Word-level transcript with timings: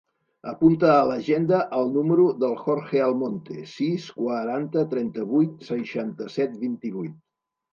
Apunta 0.51 0.87
a 0.93 1.01
l'agenda 1.09 1.59
el 1.79 1.91
número 1.97 2.25
del 2.43 2.55
Jorge 2.61 3.03
Almonte: 3.09 3.59
sis, 3.75 4.09
quaranta, 4.23 4.87
trenta-vuit, 4.95 5.55
seixanta-set, 5.71 6.57
vint-i-vuit. 6.65 7.17